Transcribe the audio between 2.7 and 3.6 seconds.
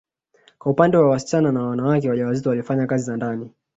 kazi za ndani